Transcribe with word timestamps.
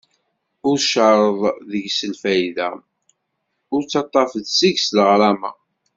Ur 0.69 0.77
cerreḍ 0.91 1.41
deg-s 1.69 1.99
lfayda, 2.13 2.69
ur 3.73 3.81
ttaṭṭaf 3.83 4.31
seg-s 4.57 4.87
leɣrama. 4.97 5.51